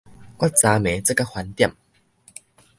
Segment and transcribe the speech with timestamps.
[0.03, 0.09] 我昨暝
[1.03, 1.75] 做甲翻點